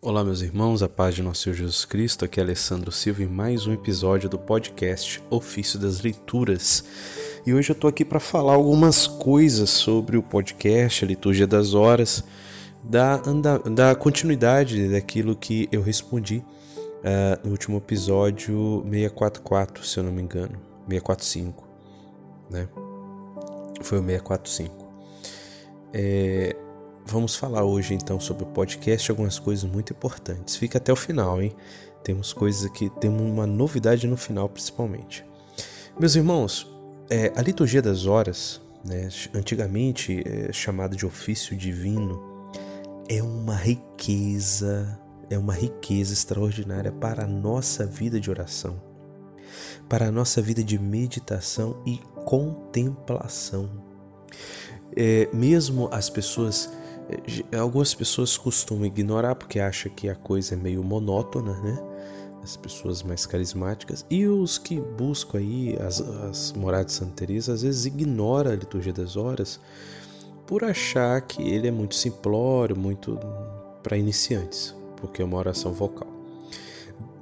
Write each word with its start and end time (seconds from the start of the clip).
Olá, 0.00 0.22
meus 0.22 0.42
irmãos, 0.42 0.82
a 0.82 0.88
paz 0.88 1.14
de 1.14 1.22
nosso 1.22 1.42
Senhor 1.42 1.56
Jesus 1.56 1.84
Cristo. 1.84 2.24
Aqui 2.24 2.38
é 2.38 2.42
Alessandro 2.42 2.92
Silva 2.92 3.22
em 3.22 3.26
mais 3.26 3.66
um 3.66 3.72
episódio 3.72 4.28
do 4.28 4.38
podcast 4.38 5.22
Ofício 5.30 5.78
das 5.78 6.02
Leituras. 6.02 6.84
E 7.46 7.54
hoje 7.54 7.70
eu 7.70 7.74
tô 7.74 7.88
aqui 7.88 8.04
para 8.04 8.20
falar 8.20 8.54
algumas 8.54 9.06
coisas 9.06 9.70
sobre 9.70 10.16
o 10.16 10.22
podcast, 10.22 11.04
a 11.04 11.08
Liturgia 11.08 11.46
das 11.46 11.74
Horas, 11.74 12.22
da, 12.82 13.16
da, 13.16 13.58
da 13.58 13.94
continuidade 13.94 14.88
daquilo 14.88 15.34
que 15.34 15.68
eu 15.72 15.82
respondi 15.82 16.44
uh, 17.04 17.40
no 17.42 17.52
último 17.52 17.78
episódio 17.78 18.82
644, 18.90 19.84
se 19.84 19.98
eu 19.98 20.04
não 20.04 20.12
me 20.12 20.22
engano, 20.22 20.60
645, 20.88 21.68
né? 22.50 22.68
Foi 23.82 23.98
o 23.98 24.02
645. 24.02 24.84
É, 25.92 26.56
Vamos 27.06 27.36
falar 27.36 27.64
hoje 27.64 27.92
então 27.92 28.18
sobre 28.18 28.44
o 28.44 28.46
podcast 28.46 29.10
algumas 29.10 29.38
coisas 29.38 29.70
muito 29.70 29.92
importantes. 29.92 30.56
Fica 30.56 30.78
até 30.78 30.90
o 30.90 30.96
final, 30.96 31.40
hein? 31.40 31.54
Temos 32.02 32.32
coisas 32.32 32.64
aqui, 32.64 32.90
temos 32.98 33.20
uma 33.20 33.46
novidade 33.46 34.06
no 34.06 34.16
final 34.16 34.48
principalmente. 34.48 35.24
Meus 36.00 36.16
irmãos, 36.16 36.66
é, 37.10 37.30
a 37.36 37.42
liturgia 37.42 37.82
das 37.82 38.06
horas, 38.06 38.58
né, 38.82 39.08
antigamente 39.34 40.22
é, 40.26 40.50
chamada 40.50 40.96
de 40.96 41.04
ofício 41.04 41.54
divino, 41.54 42.50
é 43.06 43.22
uma 43.22 43.54
riqueza, 43.54 44.98
é 45.28 45.36
uma 45.36 45.52
riqueza 45.52 46.14
extraordinária 46.14 46.90
para 46.90 47.24
a 47.24 47.26
nossa 47.26 47.84
vida 47.84 48.18
de 48.18 48.30
oração, 48.30 48.80
para 49.90 50.06
a 50.06 50.10
nossa 50.10 50.40
vida 50.40 50.64
de 50.64 50.78
meditação 50.78 51.82
e 51.86 52.00
contemplação. 52.24 53.68
É, 54.96 55.28
mesmo 55.34 55.88
as 55.92 56.08
pessoas 56.08 56.70
algumas 57.58 57.94
pessoas 57.94 58.36
costumam 58.36 58.86
ignorar 58.86 59.34
porque 59.34 59.60
acham 59.60 59.92
que 59.92 60.08
a 60.08 60.14
coisa 60.14 60.54
é 60.54 60.56
meio 60.56 60.82
monótona, 60.82 61.52
né? 61.60 61.78
As 62.42 62.56
pessoas 62.56 63.02
mais 63.02 63.24
carismáticas 63.24 64.04
e 64.10 64.26
os 64.26 64.58
que 64.58 64.78
buscam 64.78 65.38
aí 65.38 65.76
as, 65.80 66.00
as 66.00 66.52
moradas 66.52 66.86
de 66.86 66.92
Santa 66.92 67.12
Teresa 67.12 67.54
às 67.54 67.62
vezes 67.62 67.86
ignoram 67.86 68.50
a 68.50 68.54
liturgia 68.54 68.92
das 68.92 69.16
horas 69.16 69.58
por 70.46 70.62
achar 70.62 71.20
que 71.22 71.42
ele 71.42 71.68
é 71.68 71.70
muito 71.70 71.94
simplório, 71.94 72.76
muito 72.76 73.18
para 73.82 73.96
iniciantes, 73.96 74.74
porque 74.96 75.22
é 75.22 75.24
uma 75.24 75.38
oração 75.38 75.72
vocal. 75.72 76.08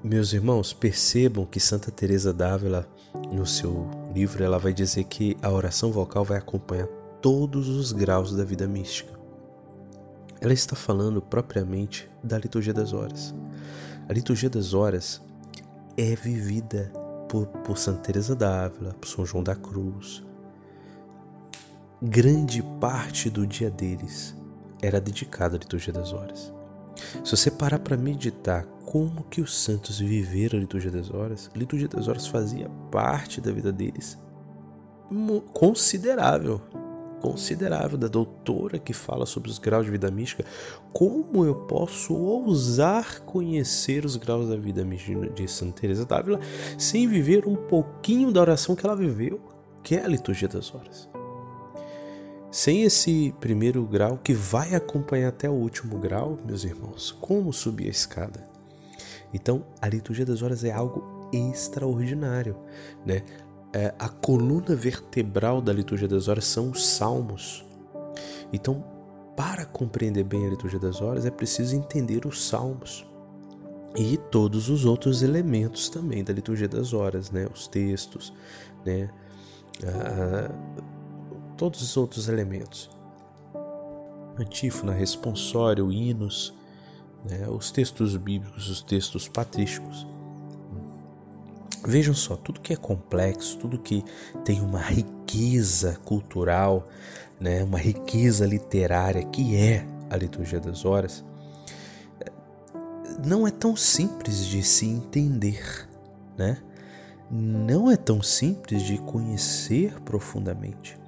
Meus 0.02 0.32
irmãos, 0.32 0.72
percebam 0.72 1.44
que 1.44 1.60
Santa 1.60 1.92
Teresa 1.92 2.32
d'Ávila 2.32 2.88
no 3.30 3.46
seu 3.46 3.88
livro 4.12 4.42
ela 4.42 4.58
vai 4.58 4.72
dizer 4.72 5.04
que 5.04 5.36
a 5.40 5.50
oração 5.50 5.92
vocal 5.92 6.24
vai 6.24 6.38
acompanhar 6.38 6.88
todos 7.20 7.68
os 7.68 7.92
graus 7.92 8.34
da 8.34 8.42
vida 8.42 8.66
mística 8.66 9.11
ela 10.42 10.52
está 10.52 10.74
falando 10.74 11.22
propriamente 11.22 12.10
da 12.22 12.36
liturgia 12.36 12.74
das 12.74 12.92
horas. 12.92 13.32
A 14.08 14.12
liturgia 14.12 14.50
das 14.50 14.74
horas 14.74 15.22
é 15.96 16.16
vivida 16.16 16.92
por, 17.28 17.46
por 17.46 17.78
Santa 17.78 18.00
Teresa 18.00 18.34
d'Ávila, 18.34 18.92
por 18.94 19.06
São 19.06 19.24
João 19.24 19.44
da 19.44 19.54
Cruz. 19.54 20.20
Grande 22.02 22.60
parte 22.80 23.30
do 23.30 23.46
dia 23.46 23.70
deles 23.70 24.34
era 24.82 25.00
dedicada 25.00 25.54
à 25.54 25.58
liturgia 25.60 25.92
das 25.92 26.12
horas. 26.12 26.52
Se 27.24 27.36
você 27.36 27.48
parar 27.48 27.78
para 27.78 27.96
meditar 27.96 28.66
como 28.84 29.22
que 29.22 29.40
os 29.40 29.56
santos 29.56 30.00
viveram 30.00 30.58
a 30.58 30.60
liturgia 30.60 30.90
das 30.90 31.08
horas, 31.08 31.48
a 31.54 31.56
liturgia 31.56 31.86
das 31.86 32.08
horas 32.08 32.26
fazia 32.26 32.68
parte 32.90 33.40
da 33.40 33.52
vida 33.52 33.72
deles 33.72 34.18
considerável 35.52 36.60
considerável 37.22 37.96
da 37.96 38.08
doutora 38.08 38.80
que 38.80 38.92
fala 38.92 39.24
sobre 39.24 39.48
os 39.48 39.58
graus 39.58 39.84
de 39.84 39.92
vida 39.92 40.10
mística, 40.10 40.44
como 40.92 41.44
eu 41.44 41.54
posso 41.54 42.12
ousar 42.12 43.20
conhecer 43.20 44.04
os 44.04 44.16
graus 44.16 44.48
da 44.48 44.56
vida 44.56 44.84
mística 44.84 45.30
de 45.30 45.46
Santa 45.46 45.80
Teresa 45.80 46.04
d'Ávila 46.04 46.40
sem 46.76 47.06
viver 47.06 47.46
um 47.46 47.54
pouquinho 47.54 48.32
da 48.32 48.40
oração 48.40 48.74
que 48.74 48.84
ela 48.84 48.96
viveu, 48.96 49.40
que 49.84 49.94
é 49.94 50.04
a 50.04 50.08
liturgia 50.08 50.48
das 50.48 50.74
horas? 50.74 51.08
Sem 52.50 52.82
esse 52.82 53.32
primeiro 53.40 53.82
grau 53.84 54.18
que 54.18 54.34
vai 54.34 54.74
acompanhar 54.74 55.28
até 55.28 55.48
o 55.48 55.54
último 55.54 55.98
grau, 55.98 56.38
meus 56.44 56.64
irmãos, 56.64 57.12
como 57.12 57.52
subir 57.52 57.86
a 57.86 57.90
escada? 57.90 58.46
Então, 59.32 59.64
a 59.80 59.88
liturgia 59.88 60.26
das 60.26 60.42
horas 60.42 60.62
é 60.62 60.70
algo 60.70 61.30
extraordinário, 61.32 62.56
né? 63.06 63.22
É, 63.72 63.94
a 63.98 64.08
coluna 64.08 64.76
vertebral 64.76 65.60
da 65.60 65.72
liturgia 65.72 66.08
das 66.08 66.28
horas 66.28 66.44
são 66.44 66.70
os 66.70 66.86
salmos. 66.86 67.64
Então, 68.52 68.84
para 69.36 69.64
compreender 69.64 70.24
bem 70.24 70.46
a 70.46 70.50
liturgia 70.50 70.78
das 70.78 71.00
horas, 71.00 71.24
é 71.24 71.30
preciso 71.30 71.74
entender 71.74 72.26
os 72.26 72.46
salmos 72.46 73.04
e 73.96 74.16
todos 74.16 74.68
os 74.68 74.84
outros 74.84 75.22
elementos 75.22 75.88
também 75.88 76.24
da 76.24 76.32
liturgia 76.32 76.68
das 76.68 76.92
horas, 76.92 77.30
né? 77.30 77.46
Os 77.52 77.66
textos, 77.66 78.32
né? 78.84 79.10
Ah, 79.84 80.50
todos 81.56 81.82
os 81.82 81.96
outros 81.96 82.28
elementos. 82.28 82.90
Antífona, 84.38 84.92
responsório, 84.92 85.92
hinos, 85.92 86.54
né? 87.24 87.46
os 87.48 87.70
textos 87.70 88.16
bíblicos, 88.16 88.68
os 88.68 88.82
textos 88.82 89.28
patrísticos. 89.28 90.06
Vejam 91.84 92.14
só, 92.14 92.36
tudo 92.36 92.60
que 92.60 92.72
é 92.72 92.76
complexo, 92.76 93.58
tudo 93.58 93.78
que 93.78 94.04
tem 94.44 94.60
uma 94.60 94.80
riqueza 94.80 95.98
cultural, 96.04 96.88
né, 97.40 97.64
uma 97.64 97.78
riqueza 97.78 98.46
literária 98.46 99.24
que 99.24 99.56
é 99.56 99.84
a 100.08 100.16
liturgia 100.16 100.60
das 100.60 100.84
horas, 100.84 101.24
não 103.24 103.46
é 103.46 103.50
tão 103.50 103.76
simples 103.76 104.46
de 104.46 104.62
se 104.62 104.86
entender, 104.86 105.88
né? 106.36 106.58
Não 107.30 107.90
é 107.90 107.96
tão 107.96 108.22
simples 108.22 108.82
de 108.82 108.98
conhecer 108.98 110.00
profundamente. 110.00 110.98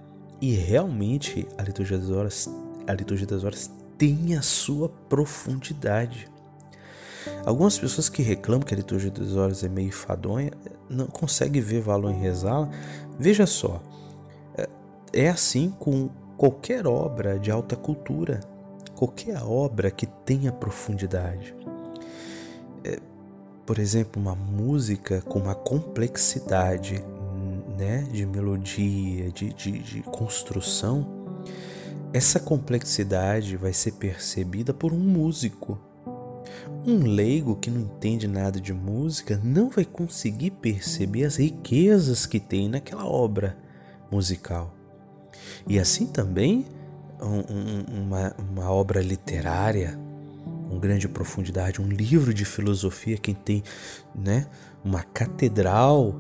E 0.41 0.55
realmente 0.55 1.47
a 1.59 1.62
liturgia 1.62 1.99
das 1.99 2.11
horas, 2.11 2.51
a 2.87 2.93
liturgia 2.93 3.27
das 3.27 3.45
horas 3.45 3.71
tem 3.99 4.37
a 4.37 4.43
sua 4.43 4.89
profundidade. 4.89 6.29
Algumas 7.45 7.79
pessoas 7.79 8.09
que 8.09 8.23
reclamam 8.23 8.62
que 8.62 8.75
a 8.75 8.77
liturgia 8.77 9.11
das 9.11 9.37
horas 9.37 9.62
é 9.62 9.69
meio 9.69 9.93
fadonha 9.93 10.51
não 10.89 11.07
conseguem 11.07 11.62
ver 11.62 11.81
valor 11.81 12.11
em 12.11 12.21
rezá-la. 12.21 12.69
Veja 13.19 13.47
só, 13.47 13.83
é, 14.57 14.69
é 15.12 15.29
assim 15.29 15.71
com 15.79 16.09
qualquer 16.37 16.87
obra 16.87 17.39
de 17.39 17.51
alta 17.51 17.77
cultura, 17.77 18.41
qualquer 18.95 19.43
obra 19.43 19.91
que 19.91 20.07
tenha 20.07 20.53
profundidade. 20.53 21.55
É, 22.83 22.99
por 23.65 23.79
exemplo, 23.79 24.21
uma 24.21 24.35
música 24.35 25.21
com 25.23 25.39
uma 25.39 25.55
complexidade 25.55 27.05
né, 27.77 28.06
de 28.12 28.25
melodia, 28.25 29.31
de, 29.31 29.53
de, 29.53 29.79
de 29.79 30.03
construção, 30.03 31.25
essa 32.12 32.39
complexidade 32.39 33.56
vai 33.56 33.73
ser 33.73 33.93
percebida 33.93 34.73
por 34.73 34.93
um 34.93 34.99
músico 34.99 35.79
um 36.87 37.05
leigo 37.05 37.56
que 37.56 37.71
não 37.71 37.81
entende 37.81 38.28
nada 38.28 38.61
de 38.61 38.72
música 38.72 39.41
não 39.43 39.71
vai 39.71 39.84
conseguir 39.84 40.50
perceber 40.50 41.25
as 41.25 41.37
riquezas 41.37 42.27
que 42.27 42.39
tem 42.39 42.69
naquela 42.69 43.06
obra 43.06 43.56
musical. 44.11 44.75
E 45.67 45.78
assim 45.78 46.06
também 46.06 46.67
um, 47.21 48.03
uma, 48.03 48.34
uma 48.39 48.71
obra 48.71 49.00
literária 49.00 49.99
com 50.69 50.78
grande 50.78 51.09
profundidade, 51.09 51.81
um 51.81 51.89
livro 51.89 52.34
de 52.34 52.44
filosofia 52.44 53.17
que 53.17 53.33
tem 53.33 53.62
né, 54.15 54.47
uma 54.84 55.03
catedral, 55.03 56.15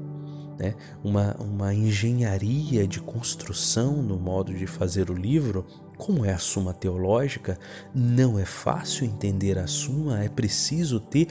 né, 0.58 0.74
uma, 1.02 1.34
uma 1.38 1.74
engenharia 1.74 2.86
de 2.86 3.00
construção 3.00 3.96
no 4.02 4.18
modo 4.18 4.54
de 4.54 4.66
fazer 4.66 5.10
o 5.10 5.14
livro, 5.14 5.66
como 5.96 6.24
é 6.24 6.32
a 6.32 6.38
Suma 6.38 6.72
Teológica, 6.72 7.58
não 7.94 8.38
é 8.38 8.44
fácil 8.44 9.04
entender 9.04 9.58
a 9.58 9.66
Suma, 9.66 10.22
é 10.22 10.28
preciso 10.28 11.00
ter 11.00 11.28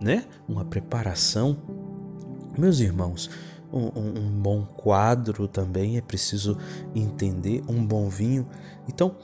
né, 0.00 0.24
uma 0.48 0.64
preparação. 0.64 1.56
Meus 2.58 2.80
irmãos, 2.80 3.30
um, 3.72 3.86
um, 3.98 4.40
bom 4.40 4.64
quadro 4.64 5.46
também 5.46 5.96
é 5.96 6.00
preciso 6.00 6.56
entender, 6.94 7.62
um 7.68 7.84
bom 7.84 8.08
vinho. 8.08 8.46
Então, 8.88 9.16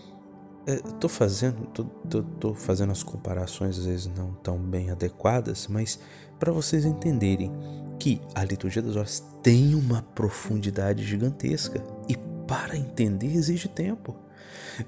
estou 0.66 1.10
é, 1.10 1.12
fazendo, 1.12 1.66
tô, 1.66 1.84
tô, 1.84 2.22
tô 2.22 2.54
fazendo 2.54 2.92
as 2.92 3.02
comparações 3.02 3.78
às 3.78 3.86
vezes 3.86 4.10
não 4.16 4.32
tão 4.34 4.58
bem 4.58 4.90
adequadas, 4.90 5.66
mas 5.68 5.98
para 6.38 6.52
vocês 6.52 6.84
entenderem 6.84 7.52
que 7.98 8.20
a 8.34 8.44
liturgia 8.44 8.82
das 8.82 8.96
horas 8.96 9.24
tem 9.42 9.74
uma 9.74 10.02
profundidade 10.02 11.04
gigantesca 11.04 11.82
e 12.08 12.16
para 12.46 12.76
entender 12.76 13.32
exige 13.32 13.68
tempo. 13.68 14.16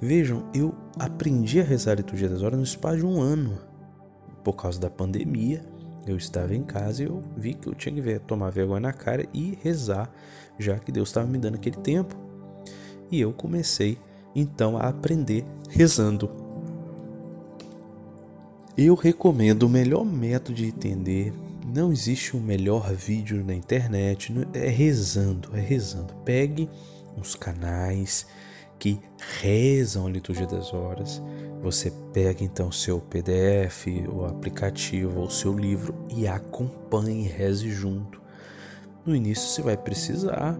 Vejam, 0.00 0.44
eu 0.54 0.74
aprendi 0.98 1.60
a 1.60 1.64
rezar 1.64 1.92
a 1.92 1.96
liturgia 1.96 2.28
das 2.28 2.42
horas 2.42 2.58
no 2.58 2.64
espaço 2.64 2.98
de 2.98 3.06
um 3.06 3.20
ano. 3.20 3.58
Por 4.42 4.54
causa 4.54 4.78
da 4.78 4.90
pandemia, 4.90 5.64
eu 6.06 6.16
estava 6.16 6.54
em 6.54 6.62
casa 6.62 7.02
e 7.02 7.06
eu 7.06 7.22
vi 7.36 7.54
que 7.54 7.66
eu 7.66 7.74
tinha 7.74 7.94
que 7.94 8.00
ver, 8.00 8.20
tomar 8.20 8.50
vergonha 8.50 8.80
na 8.80 8.92
cara 8.92 9.26
e 9.32 9.58
rezar, 9.62 10.10
já 10.58 10.78
que 10.78 10.92
Deus 10.92 11.08
estava 11.08 11.26
me 11.26 11.38
dando 11.38 11.54
aquele 11.54 11.76
tempo. 11.76 12.14
E 13.10 13.20
eu 13.20 13.32
comecei 13.32 13.98
então 14.34 14.76
a 14.76 14.88
aprender 14.88 15.44
rezando. 15.70 16.30
Eu 18.76 18.94
recomendo 18.94 19.62
o 19.62 19.68
melhor 19.68 20.04
método 20.04 20.56
de 20.56 20.66
entender. 20.66 21.32
Não 21.64 21.92
existe 21.92 22.36
um 22.36 22.40
melhor 22.40 22.92
vídeo 22.92 23.42
na 23.44 23.54
internet. 23.54 24.34
É 24.52 24.68
rezando, 24.68 25.56
é 25.56 25.60
rezando. 25.60 26.12
Pegue 26.24 26.68
uns 27.16 27.36
canais 27.36 28.26
que 28.78 29.00
rezam 29.40 30.06
a 30.06 30.10
liturgia 30.10 30.46
das 30.46 30.72
horas. 30.72 31.22
Você 31.60 31.90
pega 32.12 32.44
então 32.44 32.70
seu 32.70 33.00
PDF, 33.00 33.86
o 34.12 34.26
aplicativo 34.26 35.20
ou 35.20 35.30
seu 35.30 35.56
livro 35.56 35.94
e 36.10 36.28
acompanhe, 36.28 37.26
reze 37.26 37.70
junto. 37.70 38.20
No 39.06 39.14
início 39.14 39.48
você 39.48 39.62
vai 39.62 39.76
precisar, 39.76 40.58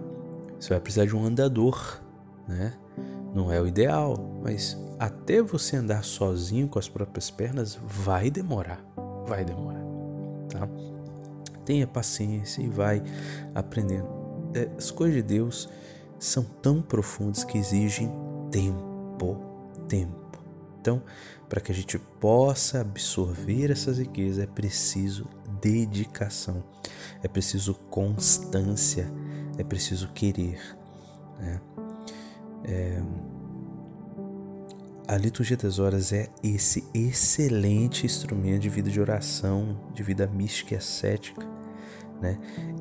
você 0.59 0.69
vai 0.69 0.79
precisar 0.79 1.05
de 1.05 1.15
um 1.15 1.23
andador, 1.23 2.01
né? 2.47 2.73
Não 3.33 3.51
é 3.51 3.61
o 3.61 3.67
ideal, 3.67 4.17
mas 4.41 4.77
até 4.97 5.41
você 5.41 5.75
andar 5.75 6.03
sozinho 6.03 6.67
com 6.67 6.79
as 6.79 6.87
próprias 6.87 7.29
pernas 7.29 7.77
vai 7.83 8.31
demorar, 8.31 8.83
vai 9.25 9.43
demorar, 9.43 9.83
tá? 10.49 10.67
Tenha 11.65 11.85
paciência 11.85 12.61
e 12.61 12.69
vai 12.69 13.03
aprendendo. 13.53 14.07
É, 14.53 14.69
as 14.77 14.89
coisas 14.89 15.15
de 15.15 15.21
Deus 15.21 15.69
são 16.19 16.43
tão 16.43 16.81
profundas 16.81 17.43
que 17.43 17.57
exigem 17.57 18.11
tempo, 18.51 19.37
tempo. 19.87 20.25
Então, 20.79 21.01
para 21.49 21.61
que 21.61 21.71
a 21.71 21.75
gente 21.75 21.97
possa 21.97 22.81
absorver 22.81 23.71
essas 23.71 23.97
riquezas, 23.97 24.43
é 24.43 24.47
preciso 24.47 25.27
dedicação, 25.61 26.63
é 27.23 27.27
preciso 27.27 27.73
constância, 27.89 29.11
é 29.57 29.63
preciso 29.63 30.09
querer. 30.09 30.59
Né? 31.39 31.61
É... 32.65 33.01
A 35.07 35.17
liturgia 35.17 35.55
das 35.55 35.77
horas 35.77 36.11
é 36.11 36.29
esse 36.43 36.83
excelente 36.91 38.07
instrumento 38.07 38.61
de 38.61 38.69
vida 38.69 38.89
de 38.89 38.99
oração, 38.99 39.79
de 39.93 40.01
vida 40.01 40.25
mística 40.25 40.73
e 40.73 40.77
ascética, 40.77 41.45
né? 42.19 42.39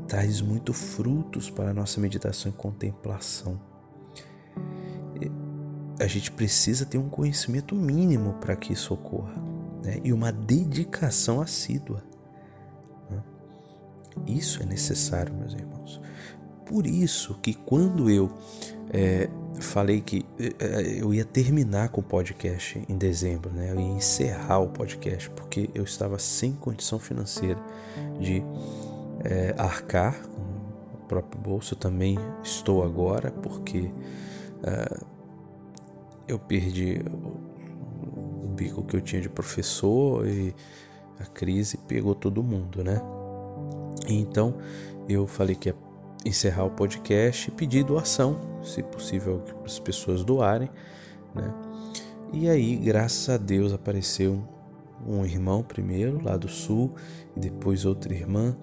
Traz 0.08 0.40
muito 0.40 0.72
frutos 0.72 1.50
para 1.50 1.70
a 1.70 1.74
nossa 1.74 2.00
meditação 2.00 2.50
e 2.50 2.54
contemplação. 2.54 3.60
A 5.98 6.06
gente 6.06 6.30
precisa 6.32 6.84
ter 6.84 6.98
um 6.98 7.08
conhecimento 7.08 7.74
mínimo 7.74 8.34
para 8.34 8.56
que 8.56 8.72
isso 8.72 8.92
ocorra, 8.92 9.34
né? 9.82 10.00
E 10.02 10.12
uma 10.12 10.32
dedicação 10.32 11.40
assídua. 11.40 12.02
Né? 13.08 13.22
Isso 14.26 14.60
é 14.62 14.66
necessário, 14.66 15.32
meus 15.32 15.54
irmãos. 15.54 16.00
Por 16.66 16.86
isso 16.86 17.34
que 17.40 17.54
quando 17.54 18.10
eu 18.10 18.30
é, 18.90 19.28
falei 19.60 20.00
que 20.00 20.26
é, 20.38 21.00
eu 21.00 21.14
ia 21.14 21.24
terminar 21.24 21.90
com 21.90 22.00
o 22.00 22.04
podcast 22.04 22.82
em 22.88 22.98
dezembro, 22.98 23.52
né? 23.52 23.70
Eu 23.70 23.78
ia 23.78 23.92
encerrar 23.92 24.58
o 24.58 24.68
podcast 24.68 25.30
porque 25.30 25.70
eu 25.74 25.84
estava 25.84 26.18
sem 26.18 26.52
condição 26.52 26.98
financeira 26.98 27.60
de 28.18 28.42
é, 29.24 29.54
arcar 29.58 30.20
com 30.22 30.42
o 30.94 31.06
próprio 31.08 31.40
bolso. 31.40 31.74
Eu 31.74 31.78
também 31.78 32.18
estou 32.42 32.84
agora 32.84 33.30
porque 33.30 33.90
é, 34.62 35.00
eu 36.28 36.38
perdi 36.38 37.02
o, 37.10 38.44
o 38.44 38.48
bico 38.54 38.84
que 38.84 38.96
eu 38.96 39.00
tinha 39.00 39.20
de 39.20 39.28
professor 39.28 40.26
e 40.26 40.54
a 41.18 41.24
crise 41.24 41.78
pegou 41.88 42.14
todo 42.14 42.42
mundo, 42.42 42.84
né? 42.84 43.00
Então 44.08 44.54
eu 45.08 45.26
falei 45.26 45.54
que 45.54 45.68
ia 45.68 45.76
encerrar 46.24 46.64
o 46.64 46.70
podcast 46.70 47.48
e 47.48 47.52
pedir 47.52 47.84
doação, 47.84 48.60
se 48.62 48.82
possível, 48.82 49.38
para 49.38 49.66
as 49.66 49.78
pessoas 49.78 50.24
doarem, 50.24 50.70
né? 51.34 51.52
E 52.32 52.48
aí, 52.48 52.74
graças 52.76 53.28
a 53.28 53.36
Deus, 53.36 53.72
apareceu 53.72 54.42
um 55.06 55.24
irmão 55.24 55.62
primeiro 55.62 56.22
lá 56.22 56.36
do 56.36 56.48
sul 56.48 56.94
e 57.36 57.40
depois 57.40 57.84
outra 57.84 58.12
irmã 58.12 58.56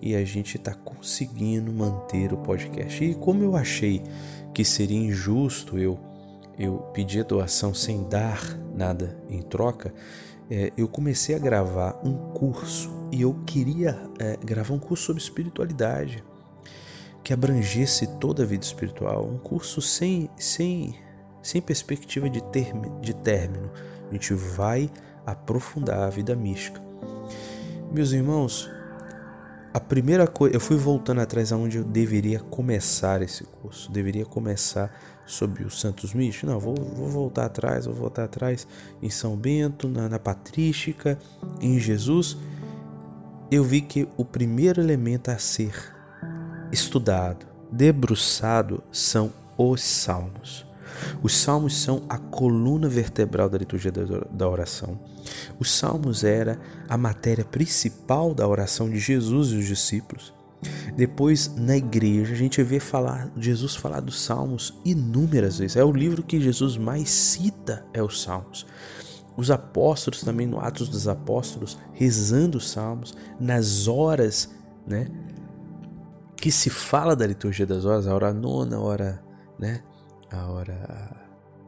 e 0.00 0.14
a 0.14 0.24
gente 0.24 0.56
está 0.56 0.74
conseguindo 0.74 1.72
manter 1.72 2.32
o 2.32 2.38
podcast. 2.38 3.04
E 3.04 3.14
como 3.14 3.42
eu 3.42 3.56
achei 3.56 4.02
que 4.54 4.64
seria 4.64 4.98
injusto 4.98 5.78
eu 5.78 5.98
eu 6.60 6.76
pedir 6.92 7.24
doação 7.24 7.72
sem 7.72 8.06
dar 8.06 8.38
nada 8.74 9.16
em 9.30 9.40
troca, 9.40 9.94
é, 10.50 10.70
eu 10.76 10.86
comecei 10.86 11.34
a 11.34 11.38
gravar 11.38 11.98
um 12.04 12.32
curso 12.32 12.90
e 13.10 13.22
eu 13.22 13.32
queria 13.46 13.98
é, 14.18 14.36
gravar 14.44 14.74
um 14.74 14.78
curso 14.78 15.06
sobre 15.06 15.22
espiritualidade 15.22 16.22
que 17.24 17.32
abrangesse 17.32 18.06
toda 18.18 18.42
a 18.42 18.46
vida 18.46 18.64
espiritual, 18.64 19.26
um 19.26 19.38
curso 19.38 19.80
sem, 19.80 20.28
sem, 20.36 20.94
sem 21.42 21.62
perspectiva 21.62 22.28
de, 22.28 22.42
termi, 22.42 22.90
de 23.00 23.14
término. 23.14 23.70
A 24.10 24.12
gente 24.12 24.34
vai 24.34 24.90
aprofundar 25.24 26.00
a 26.00 26.10
vida 26.10 26.34
mística. 26.34 26.80
Meus 27.90 28.12
irmãos, 28.12 28.68
a 29.72 29.78
primeira 29.78 30.26
coisa, 30.26 30.56
eu 30.56 30.60
fui 30.60 30.76
voltando 30.76 31.20
atrás 31.20 31.52
aonde 31.52 31.78
eu 31.78 31.84
deveria 31.84 32.40
começar 32.40 33.22
esse 33.22 33.44
curso. 33.44 33.90
Deveria 33.90 34.26
começar 34.26 34.92
sobre 35.24 35.62
os 35.62 35.80
Santos 35.80 36.12
Místicos. 36.12 36.50
Não, 36.50 36.58
vou, 36.58 36.74
vou 36.74 37.08
voltar 37.08 37.46
atrás, 37.46 37.86
vou 37.86 37.94
voltar 37.94 38.24
atrás 38.24 38.66
em 39.00 39.08
São 39.08 39.36
Bento, 39.36 39.88
na, 39.88 40.08
na 40.08 40.18
Patrística, 40.18 41.18
em 41.60 41.78
Jesus. 41.78 42.36
Eu 43.50 43.62
vi 43.62 43.80
que 43.80 44.08
o 44.16 44.24
primeiro 44.24 44.80
elemento 44.80 45.30
a 45.30 45.38
ser 45.38 45.72
estudado, 46.72 47.46
debruçado 47.70 48.82
são 48.90 49.32
os 49.56 49.82
salmos. 49.82 50.66
Os 51.22 51.34
salmos 51.36 51.76
são 51.82 52.02
a 52.08 52.18
coluna 52.18 52.88
vertebral 52.88 53.48
da 53.48 53.58
liturgia 53.58 53.92
da 53.92 54.48
oração. 54.48 54.98
Os 55.58 55.70
salmos 55.70 56.24
era 56.24 56.58
a 56.88 56.96
matéria 56.96 57.44
principal 57.44 58.34
da 58.34 58.46
oração 58.46 58.88
de 58.88 58.98
Jesus 58.98 59.50
e 59.50 59.56
os 59.56 59.66
discípulos. 59.66 60.32
Depois, 60.94 61.54
na 61.56 61.76
igreja, 61.76 62.34
a 62.34 62.36
gente 62.36 62.62
vê 62.62 62.78
falar, 62.78 63.30
Jesus 63.36 63.74
falar 63.74 64.00
dos 64.00 64.20
salmos 64.20 64.78
inúmeras 64.84 65.58
vezes. 65.58 65.76
É 65.76 65.84
o 65.84 65.92
livro 65.92 66.22
que 66.22 66.40
Jesus 66.40 66.76
mais 66.76 67.08
cita, 67.08 67.84
é 67.92 68.02
os 68.02 68.22
salmos. 68.22 68.66
Os 69.36 69.50
apóstolos 69.50 70.20
também 70.20 70.46
no 70.46 70.60
Atos 70.60 70.88
dos 70.88 71.08
Apóstolos 71.08 71.78
rezando 71.94 72.58
os 72.58 72.70
salmos 72.70 73.14
nas 73.38 73.88
horas, 73.88 74.50
né, 74.86 75.08
que 76.36 76.50
se 76.50 76.68
fala 76.68 77.14
da 77.14 77.26
liturgia 77.26 77.66
das 77.66 77.84
horas, 77.84 78.06
a 78.06 78.14
hora 78.14 78.32
nona, 78.32 78.76
a 78.76 78.80
hora, 78.80 79.22
né? 79.58 79.82
A 80.30 80.46
hora 80.46 81.16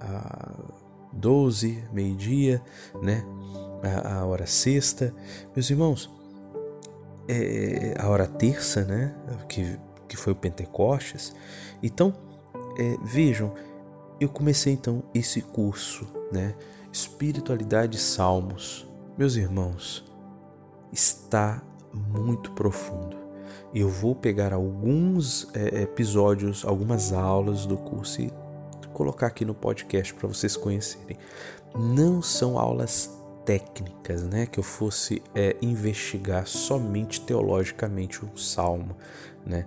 a 0.00 0.52
12, 1.12 1.84
meio-dia, 1.92 2.62
né? 3.00 3.24
A, 3.82 4.20
a, 4.20 4.26
hora 4.26 4.46
sexta. 4.46 5.14
Meus 5.54 5.68
irmãos, 5.70 6.10
é, 7.28 7.94
a 7.98 8.08
hora 8.08 8.26
terça, 8.26 8.84
né? 8.84 9.14
Que, 9.48 9.78
que 10.08 10.16
foi 10.16 10.32
o 10.32 10.36
Pentecostes. 10.36 11.34
Então, 11.82 12.14
é, 12.78 12.96
vejam, 13.04 13.52
eu 14.20 14.28
comecei 14.28 14.72
então 14.72 15.02
esse 15.14 15.42
curso, 15.42 16.06
né? 16.30 16.54
Espiritualidade 16.92 17.98
Salmos. 17.98 18.86
Meus 19.18 19.36
irmãos, 19.36 20.04
está 20.92 21.62
muito 21.92 22.52
profundo 22.52 23.22
eu 23.74 23.88
vou 23.88 24.14
pegar 24.14 24.52
alguns 24.52 25.48
é, 25.54 25.82
episódios, 25.82 26.64
algumas 26.64 27.12
aulas 27.12 27.64
do 27.64 27.76
curso 27.76 28.20
e 28.20 28.30
colocar 29.02 29.26
aqui 29.26 29.44
no 29.44 29.52
podcast 29.52 30.14
para 30.14 30.28
vocês 30.28 30.56
conhecerem. 30.56 31.18
Não 31.74 32.22
são 32.22 32.56
aulas 32.56 33.10
técnicas, 33.44 34.22
né? 34.22 34.46
Que 34.46 34.60
eu 34.60 34.62
fosse 34.62 35.20
é, 35.34 35.56
investigar 35.60 36.46
somente 36.46 37.20
teologicamente 37.20 38.24
um 38.24 38.36
salmo, 38.36 38.96
né? 39.44 39.66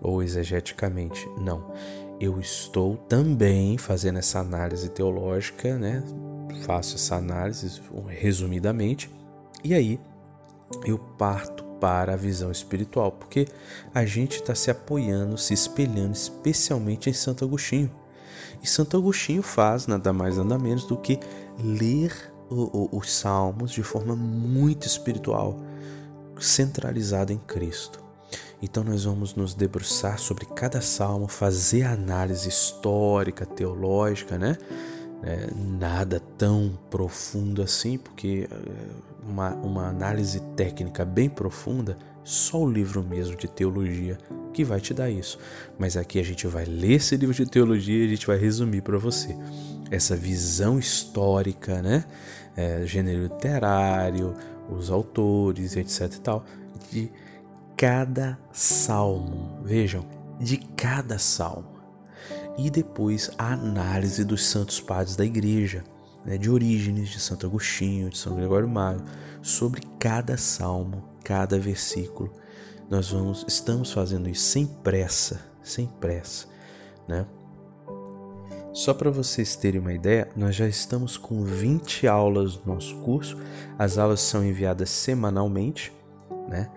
Ou 0.00 0.22
exegeticamente. 0.22 1.28
Não. 1.40 1.74
Eu 2.20 2.38
estou 2.38 2.96
também 2.96 3.76
fazendo 3.76 4.20
essa 4.20 4.38
análise 4.38 4.88
teológica, 4.90 5.76
né? 5.76 6.04
Faço 6.64 6.94
essa 6.94 7.16
análise 7.16 7.80
resumidamente. 8.06 9.10
E 9.64 9.74
aí 9.74 9.98
eu 10.86 10.98
parto 10.98 11.64
para 11.80 12.12
a 12.12 12.16
visão 12.16 12.52
espiritual, 12.52 13.10
porque 13.10 13.48
a 13.92 14.04
gente 14.04 14.36
está 14.36 14.54
se 14.54 14.70
apoiando, 14.70 15.36
se 15.36 15.52
espelhando 15.52 16.12
especialmente 16.12 17.10
em 17.10 17.12
Santo 17.12 17.44
Agostinho. 17.44 17.90
E 18.62 18.66
Santo 18.66 18.96
Agostinho 18.96 19.42
faz 19.42 19.86
nada 19.86 20.12
mais 20.12 20.36
nada 20.36 20.58
menos 20.58 20.84
do 20.84 20.96
que 20.96 21.18
ler 21.62 22.12
o, 22.50 22.88
o, 22.94 22.98
os 22.98 23.12
salmos 23.12 23.70
de 23.70 23.82
forma 23.82 24.16
muito 24.16 24.86
espiritual, 24.86 25.58
centralizada 26.38 27.32
em 27.32 27.38
Cristo. 27.38 28.02
Então 28.60 28.82
nós 28.82 29.04
vamos 29.04 29.34
nos 29.34 29.54
debruçar 29.54 30.18
sobre 30.18 30.44
cada 30.46 30.80
salmo, 30.80 31.28
fazer 31.28 31.84
análise 31.84 32.48
histórica, 32.48 33.46
teológica, 33.46 34.38
né? 34.38 34.56
É, 35.22 35.48
nada 35.56 36.22
tão 36.36 36.78
profundo 36.90 37.60
assim, 37.60 37.98
porque 37.98 38.48
é, 38.50 39.28
uma, 39.28 39.54
uma 39.56 39.88
análise 39.88 40.40
técnica 40.54 41.04
bem 41.04 41.28
profunda, 41.28 41.98
só 42.22 42.60
o 42.60 42.70
livro 42.70 43.02
mesmo 43.02 43.36
de 43.36 43.48
teologia 43.48 44.18
que 44.58 44.64
vai 44.64 44.80
te 44.80 44.92
dar 44.92 45.08
isso. 45.08 45.38
Mas 45.78 45.96
aqui 45.96 46.18
a 46.18 46.24
gente 46.24 46.46
vai 46.48 46.64
ler 46.64 46.94
esse 46.94 47.16
livro 47.16 47.32
de 47.32 47.46
teologia 47.46 48.02
e 48.02 48.06
a 48.06 48.10
gente 48.10 48.26
vai 48.26 48.36
resumir 48.36 48.82
para 48.82 48.98
você 48.98 49.36
essa 49.88 50.16
visão 50.16 50.78
histórica, 50.78 51.80
né? 51.80 52.04
é, 52.58 52.84
gênero 52.84 53.22
literário, 53.22 54.34
os 54.68 54.90
autores, 54.90 55.76
etc 55.76 56.12
e 56.12 56.20
tal, 56.20 56.44
de 56.90 57.08
cada 57.76 58.36
salmo. 58.52 59.60
Vejam, 59.62 60.04
de 60.40 60.56
cada 60.56 61.20
salmo. 61.20 61.78
E 62.58 62.68
depois 62.68 63.30
a 63.38 63.52
análise 63.52 64.24
dos 64.24 64.44
santos 64.44 64.80
padres 64.80 65.14
da 65.14 65.24
igreja, 65.24 65.84
né, 66.24 66.36
de 66.36 66.50
Orígenes, 66.50 67.10
de 67.10 67.20
Santo 67.20 67.46
Agostinho, 67.46 68.10
de 68.10 68.18
São 68.18 68.34
Gregório 68.34 68.68
Magno, 68.68 69.04
sobre 69.40 69.82
cada 70.00 70.36
salmo, 70.36 71.04
cada 71.22 71.60
versículo. 71.60 72.32
Nós 72.90 73.10
vamos, 73.10 73.44
estamos 73.46 73.92
fazendo 73.92 74.28
isso 74.28 74.44
sem 74.44 74.66
pressa, 74.66 75.40
sem 75.62 75.86
pressa, 75.86 76.46
né? 77.06 77.26
Só 78.72 78.94
para 78.94 79.10
vocês 79.10 79.56
terem 79.56 79.80
uma 79.80 79.92
ideia, 79.92 80.30
nós 80.36 80.54
já 80.54 80.66
estamos 80.66 81.16
com 81.16 81.42
20 81.42 82.06
aulas 82.06 82.56
no 82.56 82.74
nosso 82.74 82.96
curso. 82.98 83.36
As 83.78 83.98
aulas 83.98 84.20
são 84.20 84.44
enviadas 84.44 84.88
semanalmente, 84.88 85.92
né? 86.48 86.70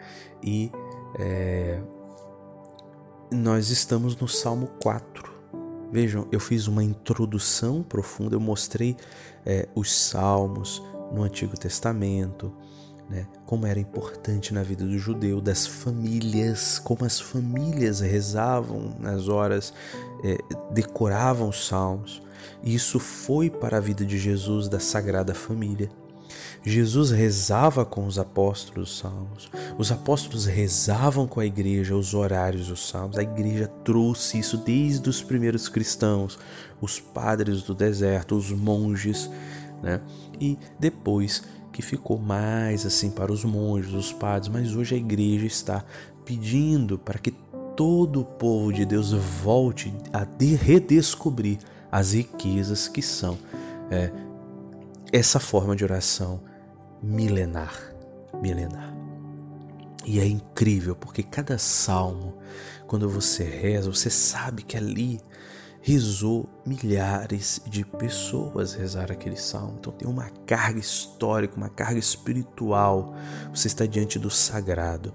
E 0.44 0.72
é, 1.20 1.80
nós 3.32 3.70
estamos 3.70 4.16
no 4.18 4.28
Salmo 4.28 4.68
4. 4.82 5.32
Vejam, 5.92 6.28
eu 6.32 6.40
fiz 6.40 6.68
uma 6.68 6.84
introdução 6.84 7.84
profunda, 7.84 8.36
eu 8.36 8.40
mostrei 8.40 8.98
é, 9.46 9.70
os 9.76 9.92
salmos 9.94 10.82
no 11.12 11.24
Antigo 11.24 11.58
Testamento, 11.58 12.52
né, 13.12 13.28
como 13.46 13.68
era 13.68 13.78
importante 13.78 14.54
na 14.54 14.64
vida 14.64 14.86
do 14.86 14.98
judeu, 14.98 15.42
das 15.42 15.68
famílias, 15.68 16.80
como 16.80 17.04
as 17.04 17.20
famílias 17.20 18.00
rezavam 18.00 18.96
nas 18.98 19.28
horas, 19.28 19.74
é, 20.24 20.38
decoravam 20.72 21.50
os 21.50 21.68
salmos. 21.68 22.22
E 22.64 22.74
isso 22.74 23.00
foi 23.00 23.50
para 23.50 23.78
a 23.78 23.82
vida 23.82 24.06
de 24.06 24.18
Jesus, 24.18 24.70
da 24.70 24.80
Sagrada 24.80 25.36
Família. 25.36 25.90
Jesus 26.64 27.12
rezava 27.12 27.84
com 27.84 28.06
os 28.06 28.18
apóstolos 28.18 28.92
os 28.92 29.00
salmos, 29.00 29.52
os 29.78 29.92
apóstolos 29.92 30.46
rezavam 30.46 31.28
com 31.28 31.40
a 31.40 31.46
igreja 31.46 31.96
os 31.96 32.14
horários 32.14 32.68
dos 32.68 32.88
salmos, 32.88 33.18
a 33.18 33.24
igreja 33.24 33.68
trouxe 33.84 34.40
isso 34.40 34.58
desde 34.58 35.10
os 35.10 35.22
primeiros 35.22 35.68
cristãos, 35.68 36.40
os 36.80 37.00
padres 37.00 37.64
do 37.64 37.74
deserto, 37.74 38.36
os 38.36 38.52
monges, 38.52 39.30
né? 39.82 40.00
E 40.40 40.58
depois 40.80 41.44
que 41.72 41.82
ficou 41.82 42.20
mais 42.20 42.86
assim 42.86 43.10
para 43.10 43.32
os 43.32 43.44
monges, 43.44 43.94
os 43.94 44.12
padres, 44.12 44.50
mas 44.50 44.76
hoje 44.76 44.96
a 44.96 44.98
igreja 44.98 45.46
está 45.46 45.84
pedindo 46.26 46.98
para 46.98 47.18
que 47.18 47.32
todo 47.76 48.22
o 48.22 48.26
povo 48.26 48.72
de 48.72 48.86
Deus 48.86 49.12
volte 49.12 49.94
a 50.14 50.26
redescobrir 50.56 51.58
as 51.92 52.14
riquezas 52.14 52.88
que 52.88 53.02
são 53.02 53.38
é, 53.90 54.12
essa 55.12 55.40
forma 55.40 55.76
de 55.76 55.84
oração 55.84 56.42
milenar, 57.02 57.74
milenar. 58.42 58.94
E 60.06 60.20
é 60.20 60.26
incrível 60.26 60.96
porque 60.96 61.22
cada 61.22 61.58
salmo, 61.58 62.38
quando 62.88 63.10
você 63.10 63.44
reza, 63.44 63.92
você 63.92 64.10
sabe 64.10 64.64
que 64.64 64.76
ali 64.76 65.22
rezou 65.82 66.48
milhares 66.64 67.60
de 67.66 67.84
pessoas 67.84 68.74
rezar 68.74 69.12
aquele 69.12 69.36
salmo. 69.36 69.78
Então 69.80 69.92
tem 69.92 70.08
uma 70.08 70.30
carga 70.46 70.80
histórica, 70.80 71.58
uma 71.58 71.70
carga 71.70 71.98
espiritual. 71.98 73.16
Você 73.54 73.68
está 73.68 73.86
diante 73.86 74.20
do 74.20 74.30
sagrado. 74.30 75.12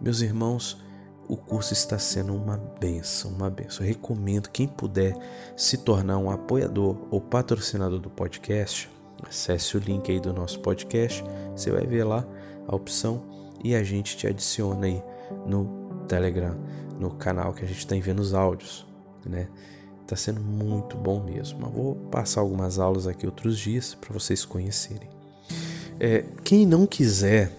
Meus 0.00 0.20
irmãos, 0.20 0.82
o 1.28 1.36
curso 1.36 1.72
está 1.72 1.98
sendo 1.98 2.34
uma 2.34 2.56
benção, 2.56 3.30
uma 3.30 3.48
benção. 3.48 3.86
Eu 3.86 3.88
recomendo 3.88 4.48
quem 4.48 4.66
puder 4.66 5.14
se 5.56 5.78
tornar 5.78 6.18
um 6.18 6.30
apoiador 6.30 6.96
ou 7.10 7.20
patrocinador 7.20 8.00
do 8.00 8.10
podcast, 8.10 8.90
acesse 9.22 9.76
o 9.76 9.80
link 9.80 10.10
aí 10.10 10.18
do 10.18 10.32
nosso 10.32 10.58
podcast, 10.60 11.22
você 11.54 11.70
vai 11.70 11.86
ver 11.86 12.04
lá 12.04 12.26
a 12.66 12.74
opção 12.74 13.22
e 13.62 13.74
a 13.74 13.82
gente 13.82 14.16
te 14.16 14.26
adiciona 14.26 14.86
aí 14.86 15.02
no 15.46 16.04
Telegram, 16.08 16.56
no 16.98 17.10
canal 17.10 17.52
que 17.52 17.64
a 17.64 17.68
gente 17.68 17.80
está 17.80 17.94
enviando 17.94 18.20
os 18.20 18.32
áudios 18.32 18.87
né? 19.28 19.48
Tá 20.06 20.16
sendo 20.16 20.40
muito 20.40 20.96
bom 20.96 21.22
mesmo. 21.22 21.66
Eu 21.66 21.70
vou 21.70 21.94
passar 21.94 22.40
algumas 22.40 22.78
aulas 22.78 23.06
aqui 23.06 23.26
outros 23.26 23.58
dias 23.58 23.94
para 23.94 24.12
vocês 24.12 24.44
conhecerem. 24.44 25.08
É, 26.00 26.24
quem 26.44 26.64
não 26.66 26.86
quiser 26.86 27.52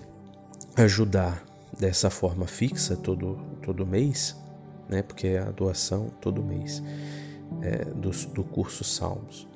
ajudar 0.75 1.43
dessa 1.77 2.09
forma 2.09 2.47
fixa 2.47 2.95
todo, 2.95 3.37
todo 3.61 3.85
mês, 3.85 4.35
né? 4.87 5.01
Porque 5.01 5.27
é 5.27 5.39
a 5.39 5.51
doação 5.51 6.09
todo 6.19 6.43
mês 6.43 6.81
é, 7.61 7.85
do, 7.85 8.09
do 8.33 8.43
curso 8.43 8.83
Salmos. 8.83 9.47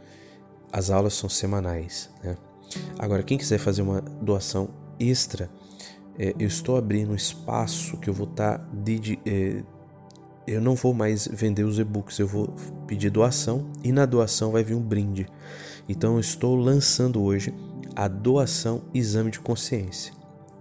As 0.71 0.89
aulas 0.89 1.13
são 1.13 1.29
semanais, 1.29 2.09
né? 2.23 2.37
Agora, 2.97 3.23
quem 3.23 3.37
quiser 3.37 3.57
fazer 3.57 3.81
uma 3.81 4.01
doação 4.01 4.69
extra, 4.99 5.49
é, 6.17 6.33
eu 6.39 6.47
estou 6.47 6.77
abrindo 6.77 7.11
um 7.11 7.15
espaço 7.15 7.97
que 7.97 8.09
eu 8.09 8.13
vou 8.13 8.27
estar 8.27 8.59
tá 8.59 8.65
é, 9.25 9.63
eu 10.45 10.61
não 10.61 10.75
vou 10.75 10.93
mais 10.93 11.27
vender 11.27 11.63
os 11.63 11.79
e-books, 11.79 12.19
eu 12.19 12.27
vou 12.27 12.53
pedir 12.87 13.09
doação 13.09 13.65
e 13.83 13.91
na 13.91 14.05
doação 14.05 14.51
vai 14.51 14.63
vir 14.63 14.75
um 14.75 14.81
brinde. 14.81 15.27
Então 15.87 16.15
eu 16.15 16.19
estou 16.19 16.55
lançando 16.55 17.21
hoje 17.21 17.53
a 17.95 18.07
doação 18.07 18.81
exame 18.93 19.31
de 19.31 19.39
consciência, 19.39 20.13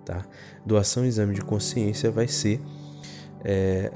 tá? 0.04 0.24
Doação 0.64 1.04
exame 1.04 1.34
de 1.34 1.42
consciência 1.42 2.10
vai 2.10 2.28
ser 2.28 2.60
é... 3.44 3.92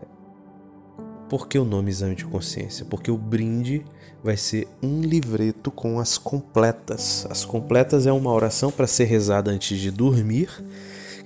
por 1.28 1.48
que 1.48 1.58
o 1.58 1.64
nome 1.64 1.90
exame 1.90 2.14
de 2.14 2.24
consciência? 2.24 2.84
Porque 2.84 3.10
o 3.10 3.16
brinde 3.18 3.84
vai 4.22 4.36
ser 4.36 4.66
um 4.82 5.00
livreto 5.02 5.70
com 5.70 6.00
as 6.00 6.18
completas. 6.18 7.26
As 7.30 7.44
completas 7.44 8.06
é 8.06 8.12
uma 8.12 8.32
oração 8.32 8.72
para 8.72 8.86
ser 8.86 9.04
rezada 9.04 9.50
antes 9.50 9.78
de 9.78 9.90
dormir 9.90 10.48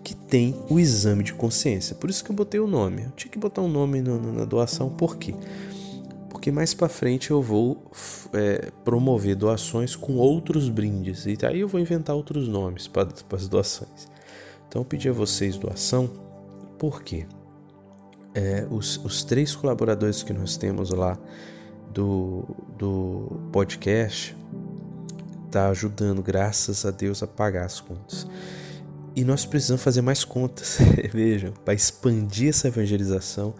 que 0.02 0.14
tem 0.14 0.54
o 0.69 0.78
exame 0.78 1.23
de 1.23 1.35
consciência. 1.35 1.95
Por 1.95 2.11
isso 2.11 2.25
que 2.25 2.30
eu 2.30 2.37
botei 2.37 2.61
o 2.61 2.66
nome. 2.66 3.02
Eu 3.04 3.11
tinha 3.11 3.30
que 3.30 3.38
botar 3.38 3.62
um 3.62 3.69
nome 3.69 4.00
no, 4.00 4.33
na 4.33 4.45
doação, 4.45 4.90
por 4.90 5.16
quê? 5.16 5.35
Porque 6.28 6.50
mais 6.50 6.73
para 6.73 6.88
frente 6.88 7.30
eu 7.30 7.42
vou 7.42 7.90
é, 8.33 8.71
promover 8.85 9.37
doações 9.37 9.95
com 9.95 10.16
outros 10.16 10.69
brindes. 10.69 11.26
E 11.26 11.37
aí 11.45 11.61
eu 11.61 11.69
vou 11.69 11.80
inventar 11.80 12.16
outros 12.16 12.49
nomes 12.49 12.88
para 12.88 13.09
as 13.33 13.47
doações. 13.47 14.09
Então 14.66 14.83
eu 14.83 14.87
pedi 14.87 15.09
a 15.09 15.12
vocês 15.12 15.59
doação, 15.59 16.09
por 16.78 17.02
quê? 17.02 17.26
É, 18.33 18.66
os, 18.71 18.97
os 19.04 19.25
três 19.25 19.54
colaboradores 19.54 20.23
que 20.23 20.33
nós 20.33 20.57
temos 20.57 20.90
lá 20.90 21.19
do, 21.92 22.45
do 22.78 23.40
podcast 23.52 24.37
tá 25.50 25.69
ajudando, 25.69 26.23
graças 26.23 26.87
a 26.87 26.90
Deus, 26.90 27.23
a 27.23 27.26
pagar 27.26 27.66
as 27.66 27.80
contas. 27.80 28.26
E 29.14 29.25
nós 29.25 29.45
precisamos 29.45 29.83
fazer 29.83 30.02
mais 30.02 30.25
contas, 30.25 30.79
vejam, 31.12 31.52
para 31.64 31.75
expandir 31.75 32.49
essa 32.50 32.69
evangelização. 32.69 33.55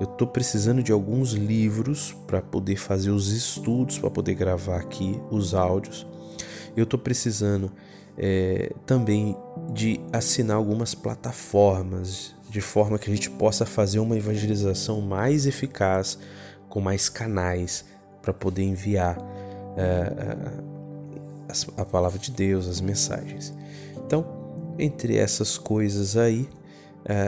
Eu 0.00 0.04
estou 0.04 0.26
precisando 0.26 0.82
de 0.82 0.92
alguns 0.92 1.32
livros 1.32 2.16
para 2.26 2.40
poder 2.40 2.76
fazer 2.76 3.10
os 3.10 3.28
estudos, 3.28 3.98
para 3.98 4.10
poder 4.10 4.34
gravar 4.34 4.78
aqui 4.78 5.20
os 5.30 5.54
áudios. 5.54 6.06
Eu 6.76 6.84
estou 6.84 6.98
precisando 6.98 7.70
é, 8.18 8.72
também 8.86 9.36
de 9.72 10.00
assinar 10.12 10.56
algumas 10.56 10.94
plataformas, 10.94 12.34
de 12.50 12.60
forma 12.60 12.98
que 12.98 13.10
a 13.10 13.14
gente 13.14 13.30
possa 13.30 13.64
fazer 13.64 13.98
uma 13.98 14.16
evangelização 14.16 15.00
mais 15.00 15.46
eficaz, 15.46 16.18
com 16.68 16.80
mais 16.80 17.08
canais 17.08 17.84
para 18.20 18.32
poder 18.32 18.62
enviar 18.62 19.16
é, 19.76 20.36
a, 21.48 21.82
a 21.82 21.84
palavra 21.84 22.18
de 22.18 22.30
Deus, 22.30 22.66
as 22.66 22.80
mensagens. 22.80 23.54
Então, 24.06 24.33
entre 24.78 25.16
essas 25.16 25.58
coisas 25.58 26.16
aí, 26.16 26.48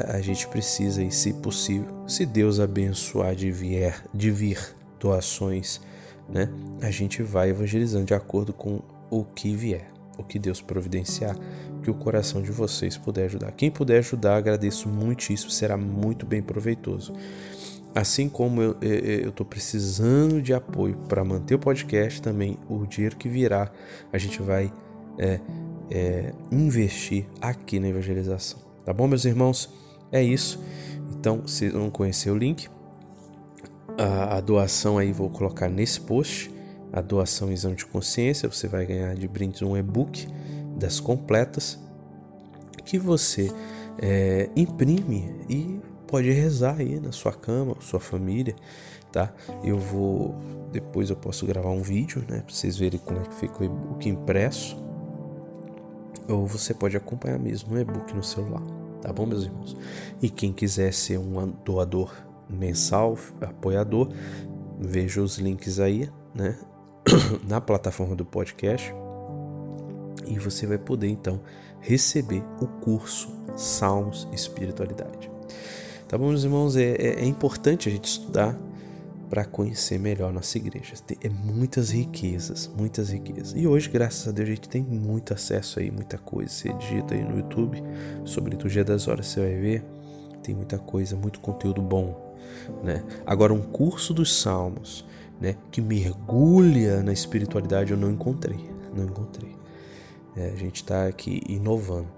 a 0.08 0.20
gente 0.20 0.48
precisa, 0.48 1.02
e 1.02 1.10
se 1.10 1.34
possível, 1.34 2.08
se 2.08 2.24
Deus 2.24 2.58
abençoar 2.58 3.34
de, 3.34 3.50
vier, 3.50 4.02
de 4.12 4.30
vir 4.30 4.58
doações, 4.98 5.80
né, 6.28 6.48
a 6.80 6.90
gente 6.90 7.22
vai 7.22 7.50
evangelizando 7.50 8.06
de 8.06 8.14
acordo 8.14 8.52
com 8.52 8.80
o 9.10 9.22
que 9.22 9.54
vier, 9.54 9.90
o 10.16 10.24
que 10.24 10.38
Deus 10.38 10.62
providenciar, 10.62 11.36
que 11.82 11.90
o 11.90 11.94
coração 11.94 12.40
de 12.40 12.50
vocês 12.50 12.96
puder 12.96 13.26
ajudar. 13.26 13.52
Quem 13.52 13.70
puder 13.70 13.98
ajudar, 13.98 14.36
agradeço 14.36 14.88
muitíssimo, 14.88 15.50
será 15.50 15.76
muito 15.76 16.24
bem 16.24 16.42
proveitoso. 16.42 17.12
Assim 17.94 18.28
como 18.28 18.62
eu 18.62 18.76
estou 19.28 19.46
precisando 19.46 20.42
de 20.42 20.52
apoio 20.52 20.96
para 21.08 21.22
manter 21.22 21.54
o 21.54 21.58
podcast, 21.58 22.20
também 22.20 22.58
o 22.68 22.86
dinheiro 22.86 23.16
que 23.16 23.28
virá, 23.28 23.70
a 24.12 24.18
gente 24.18 24.42
vai 24.42 24.72
é, 25.18 25.40
é, 25.90 26.32
investir 26.50 27.26
aqui 27.40 27.78
na 27.78 27.88
evangelização. 27.88 28.58
Tá 28.84 28.92
bom, 28.92 29.06
meus 29.06 29.24
irmãos? 29.24 29.72
É 30.12 30.22
isso. 30.22 30.62
Então, 31.10 31.46
se 31.46 31.68
não 31.70 31.90
conhecer 31.90 32.30
o 32.30 32.36
link, 32.36 32.68
a, 33.98 34.36
a 34.36 34.40
doação 34.40 34.98
aí 34.98 35.12
vou 35.12 35.28
colocar 35.30 35.68
nesse 35.68 36.00
post. 36.00 36.50
A 36.92 37.00
doação 37.00 37.52
exame 37.52 37.76
de 37.76 37.84
consciência, 37.84 38.48
você 38.48 38.68
vai 38.68 38.86
ganhar 38.86 39.14
de 39.14 39.26
brinde 39.26 39.64
um 39.64 39.76
e-book 39.76 40.26
das 40.76 41.00
completas 41.00 41.78
que 42.84 42.98
você 42.98 43.50
é, 43.98 44.48
imprime 44.54 45.34
e 45.48 45.80
pode 46.06 46.30
rezar 46.30 46.76
aí 46.78 47.00
na 47.00 47.10
sua 47.10 47.32
cama, 47.32 47.76
sua 47.80 47.98
família, 47.98 48.54
tá? 49.10 49.32
Eu 49.64 49.78
vou 49.78 50.34
depois 50.70 51.10
eu 51.10 51.16
posso 51.16 51.46
gravar 51.46 51.70
um 51.70 51.82
vídeo, 51.82 52.24
né, 52.28 52.40
para 52.40 52.54
vocês 52.54 52.76
verem 52.76 53.00
como 53.00 53.18
é 53.18 53.22
que 53.22 53.34
fica 53.34 53.62
o 53.62 53.64
e-book 53.64 54.08
impresso 54.08 54.85
ou 56.28 56.46
você 56.46 56.74
pode 56.74 56.96
acompanhar 56.96 57.38
mesmo 57.38 57.74
no 57.74 57.80
e-book 57.80 58.14
no 58.14 58.22
celular, 58.22 58.62
tá 59.00 59.12
bom, 59.12 59.26
meus 59.26 59.44
irmãos? 59.44 59.76
E 60.20 60.28
quem 60.28 60.52
quiser 60.52 60.92
ser 60.92 61.18
um 61.18 61.52
doador 61.64 62.12
mensal, 62.48 63.18
apoiador, 63.40 64.08
veja 64.78 65.20
os 65.22 65.38
links 65.38 65.78
aí, 65.78 66.10
né, 66.34 66.58
na 67.46 67.60
plataforma 67.60 68.14
do 68.14 68.24
podcast 68.24 68.92
e 70.26 70.38
você 70.38 70.66
vai 70.66 70.78
poder 70.78 71.08
então 71.08 71.40
receber 71.80 72.42
o 72.60 72.66
curso 72.66 73.28
Salmos 73.56 74.26
Espiritualidade. 74.32 75.30
Tá 76.08 76.18
bom, 76.18 76.28
meus 76.28 76.44
irmãos? 76.44 76.76
É, 76.76 76.92
é, 76.92 77.20
é 77.20 77.24
importante 77.24 77.88
a 77.88 77.92
gente 77.92 78.04
estudar 78.04 78.56
para 79.28 79.44
conhecer 79.44 79.98
melhor 79.98 80.32
nossa 80.32 80.56
igreja. 80.56 80.94
Tem 81.06 81.18
é 81.22 81.28
muitas 81.28 81.90
riquezas, 81.90 82.70
muitas 82.76 83.10
riquezas. 83.10 83.54
E 83.56 83.66
hoje, 83.66 83.88
graças 83.88 84.28
a 84.28 84.30
Deus, 84.30 84.48
a 84.48 84.52
gente 84.52 84.68
tem 84.68 84.82
muito 84.82 85.34
acesso 85.34 85.80
aí, 85.80 85.90
muita 85.90 86.18
coisa. 86.18 86.50
Você 86.50 86.72
digita 86.74 87.14
aí 87.14 87.24
no 87.24 87.36
YouTube 87.36 87.82
sobre 88.24 88.50
liturgia 88.50 88.84
das 88.84 89.08
horas, 89.08 89.26
você 89.26 89.40
vai 89.40 89.54
ver. 89.54 89.84
Tem 90.42 90.54
muita 90.54 90.78
coisa, 90.78 91.16
muito 91.16 91.40
conteúdo 91.40 91.82
bom, 91.82 92.36
né? 92.82 93.02
Agora 93.26 93.52
um 93.52 93.62
curso 93.62 94.14
dos 94.14 94.40
salmos, 94.40 95.04
né, 95.40 95.56
que 95.70 95.80
mergulha 95.80 97.02
na 97.02 97.12
espiritualidade 97.12 97.90
eu 97.90 97.96
não 97.96 98.10
encontrei, 98.10 98.70
não 98.94 99.04
encontrei. 99.04 99.56
É, 100.36 100.50
a 100.50 100.56
gente 100.56 100.76
está 100.76 101.06
aqui 101.06 101.42
inovando. 101.48 102.08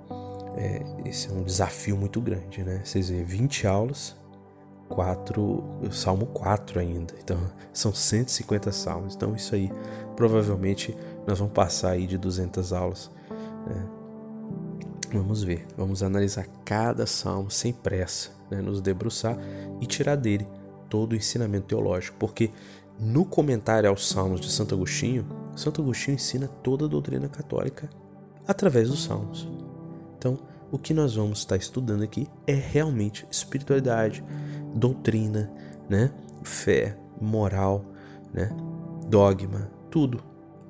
É, 0.56 0.82
esse 1.08 1.28
é 1.28 1.32
um 1.32 1.42
desafio 1.42 1.96
muito 1.96 2.20
grande, 2.20 2.62
né? 2.64 2.82
Vocês 2.84 3.08
veem 3.08 3.22
20 3.22 3.66
aulas, 3.66 4.16
4, 4.88 5.64
Salmo 5.90 6.26
4 6.26 6.80
ainda. 6.80 7.14
Então, 7.22 7.38
são 7.72 7.92
150 7.92 8.72
salmos. 8.72 9.14
Então, 9.14 9.34
isso 9.34 9.54
aí, 9.54 9.70
provavelmente, 10.16 10.96
nós 11.26 11.38
vamos 11.38 11.52
passar 11.52 11.90
aí 11.90 12.06
de 12.06 12.18
200 12.18 12.72
aulas. 12.72 13.10
Né? 13.66 13.86
Vamos 15.12 15.42
ver, 15.42 15.66
vamos 15.76 16.02
analisar 16.02 16.46
cada 16.64 17.06
salmo 17.06 17.50
sem 17.50 17.72
pressa, 17.72 18.30
né? 18.50 18.60
nos 18.60 18.80
debruçar 18.80 19.38
e 19.80 19.86
tirar 19.86 20.16
dele 20.16 20.46
todo 20.88 21.12
o 21.12 21.16
ensinamento 21.16 21.66
teológico, 21.66 22.16
porque 22.18 22.50
no 22.98 23.24
comentário 23.24 23.88
aos 23.88 24.08
Salmos 24.08 24.40
de 24.40 24.50
Santo 24.50 24.74
Agostinho, 24.74 25.24
Santo 25.54 25.80
Agostinho 25.80 26.16
ensina 26.16 26.48
toda 26.48 26.84
a 26.84 26.88
doutrina 26.88 27.28
católica 27.28 27.88
através 28.46 28.88
dos 28.88 29.04
Salmos. 29.04 29.48
Então, 30.16 30.38
o 30.70 30.78
que 30.78 30.92
nós 30.92 31.14
vamos 31.14 31.38
estar 31.38 31.56
estudando 31.56 32.02
aqui 32.02 32.26
é 32.46 32.54
realmente 32.54 33.26
espiritualidade, 33.30 34.24
doutrina, 34.78 35.50
né? 35.88 36.10
fé, 36.42 36.96
moral, 37.20 37.84
né? 38.32 38.50
dogma, 39.08 39.70
tudo 39.90 40.22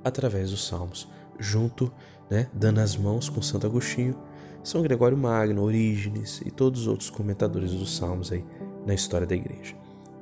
através 0.02 0.50
dos 0.50 0.66
Salmos, 0.66 1.08
junto, 1.38 1.92
né? 2.30 2.48
dando 2.52 2.78
as 2.78 2.96
mãos 2.96 3.28
com 3.28 3.42
Santo 3.42 3.66
Agostinho, 3.66 4.16
São 4.62 4.82
Gregório 4.82 5.16
Magno, 5.16 5.62
Orígenes 5.62 6.40
e 6.44 6.50
todos 6.50 6.82
os 6.82 6.86
outros 6.86 7.10
comentadores 7.10 7.72
dos 7.72 7.96
Salmos 7.96 8.32
aí 8.32 8.44
na 8.86 8.94
história 8.94 9.26
da 9.26 9.34
igreja. 9.34 9.74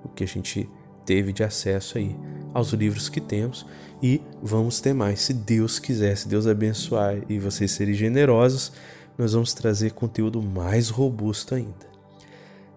O 0.05 0.09
que 0.09 0.25
a 0.25 0.29
gente 0.29 0.69
teve 1.05 1.33
de 1.33 1.45
acesso 1.45 1.99
aí 1.99 2.17
aos 2.53 2.73
livros 2.73 3.09
que 3.09 3.21
temos 3.21 3.65
e 4.03 4.21
vamos 4.43 4.81
ter 4.81 4.93
mais. 4.93 5.21
Se 5.21 5.33
Deus 5.33 5.79
quiser, 5.79 6.17
se 6.17 6.29
Deus 6.29 6.47
abençoar 6.47 7.19
e 7.29 7.39
vocês 7.39 7.71
serem 7.71 7.95
generosos, 7.95 8.73
nós 9.17 9.33
vamos 9.33 9.55
trazer 9.55 9.93
conteúdo 9.93 10.43
mais 10.43 10.91
robusto 10.91 11.55
ainda. 11.55 11.87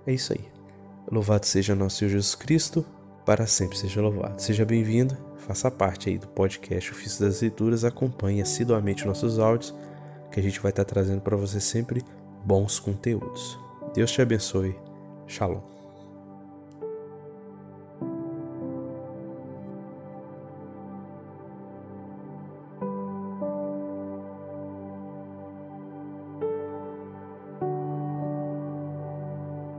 É 0.05 0.13
isso 0.13 0.33
aí. 0.33 0.58
Louvado 1.11 1.45
seja 1.45 1.73
nosso 1.73 1.97
Senhor 1.97 2.11
Jesus 2.11 2.35
Cristo, 2.35 2.85
para 3.25 3.47
sempre 3.47 3.77
seja 3.77 3.99
louvado. 3.99 4.39
Seja 4.39 4.63
bem-vindo, 4.63 5.17
faça 5.37 5.71
parte 5.71 6.09
aí 6.09 6.19
do 6.19 6.27
podcast 6.27 6.91
Ofício 6.91 7.25
das 7.25 7.41
Leituras, 7.41 7.83
acompanhe 7.83 8.41
assiduamente 8.41 9.07
nossos 9.07 9.39
áudios, 9.39 9.73
que 10.31 10.39
a 10.39 10.43
gente 10.43 10.59
vai 10.59 10.69
estar 10.69 10.85
trazendo 10.85 11.21
para 11.21 11.35
você 11.35 11.59
sempre 11.59 12.03
bons 12.45 12.79
conteúdos. 12.79 13.57
Deus 13.95 14.11
te 14.11 14.21
abençoe. 14.21 14.75
Shalom. 15.27 15.78